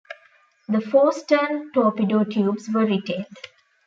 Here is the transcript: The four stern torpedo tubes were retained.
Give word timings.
The 0.67 0.81
four 0.81 1.11
stern 1.11 1.71
torpedo 1.73 2.23
tubes 2.23 2.67
were 2.67 2.87
retained. 2.87 3.27